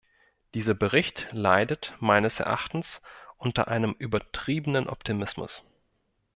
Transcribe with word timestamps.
Dieser 0.55 0.73
Bericht 0.73 1.27
leidet 1.31 1.93
meines 1.99 2.39
Erachtens 2.39 3.03
unter 3.37 3.67
einem 3.67 3.91
übertriebenen 3.99 4.89
Optimismus. 4.89 5.61